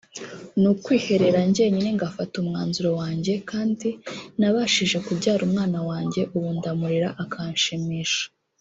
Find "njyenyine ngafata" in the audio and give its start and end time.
1.49-2.35